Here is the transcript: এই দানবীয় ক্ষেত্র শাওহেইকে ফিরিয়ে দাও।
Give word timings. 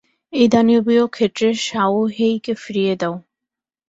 এই 0.33 0.47
দানবীয় 0.47 1.05
ক্ষেত্র 1.07 1.43
শাওহেইকে 1.61 2.53
ফিরিয়ে 2.55 2.93
দাও। 2.95 3.15